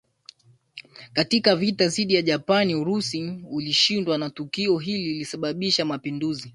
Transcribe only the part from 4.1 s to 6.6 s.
na tukio hili lilisababisha mapinduzi